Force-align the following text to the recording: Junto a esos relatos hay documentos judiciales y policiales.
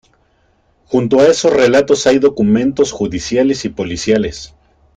Junto 0.87 1.19
a 1.19 1.27
esos 1.27 1.53
relatos 1.53 2.07
hay 2.07 2.17
documentos 2.17 2.91
judiciales 2.91 3.65
y 3.65 3.69
policiales. 3.69 4.55